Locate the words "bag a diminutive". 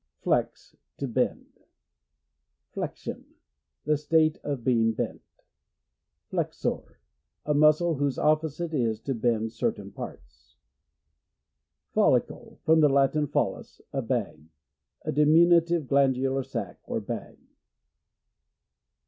14.01-15.85